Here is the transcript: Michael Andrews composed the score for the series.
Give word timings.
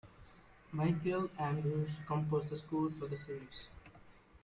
Michael 0.71 1.29
Andrews 1.37 1.91
composed 2.07 2.49
the 2.49 2.57
score 2.57 2.89
for 2.97 3.05
the 3.07 3.19
series. 3.19 3.67